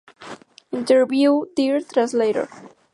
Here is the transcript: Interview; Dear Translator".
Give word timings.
Interview; 0.71 1.45
Dear 1.55 1.79
Translator". 1.79 2.49